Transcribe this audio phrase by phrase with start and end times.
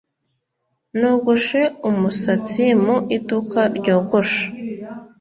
[0.99, 4.45] Nogoshe umusatsi mu iduka ryogosha.